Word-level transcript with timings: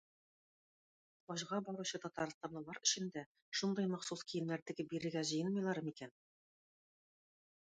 Хаҗга 1.25 1.59
баручы 1.67 1.99
татарстанлылар 2.05 2.79
өчен 2.87 3.11
дә 3.17 3.25
шундый 3.59 3.91
махсус 3.93 4.25
киемнәр 4.33 4.65
тегеп 4.71 4.91
бирергә 4.95 5.25
җыенмыйлармы 5.33 5.95
икән? 5.97 6.17